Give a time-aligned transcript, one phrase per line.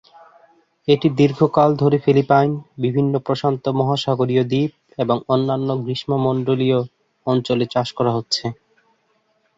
[0.87, 2.51] এটি দীর্ঘকাল ধরে ফিলিপাইন,
[2.77, 4.71] বিভিন্ন প্রশান্ত মহাসাগরীয় দ্বীপ
[4.97, 6.79] এবং অন্যান্য গ্রীষ্মমণ্ডলীয়
[7.27, 8.45] অঞ্চলে চাষ করা হচ্ছে।